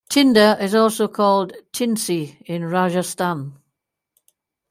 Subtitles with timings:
[0.09, 3.59] Tinda is also called "tindsi" in Rajasthan.